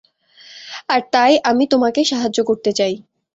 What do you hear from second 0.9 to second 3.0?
আর তাই আমি তোমাকে সাহায্য করতে চাই।